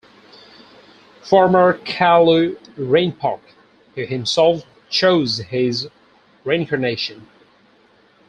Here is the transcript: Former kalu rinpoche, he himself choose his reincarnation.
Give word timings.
Former 1.21 1.77
kalu 1.81 2.57
rinpoche, 2.75 3.39
he 3.93 4.07
himself 4.07 4.63
choose 4.89 5.37
his 5.37 5.89
reincarnation. 6.43 7.27